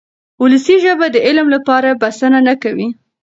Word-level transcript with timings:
ولسي 0.43 0.75
ژبه 0.83 1.05
د 1.11 1.17
علم 1.27 1.47
لپاره 1.55 1.97
بسنه 2.01 2.39
نه 2.47 2.53
کوي. 2.63 2.87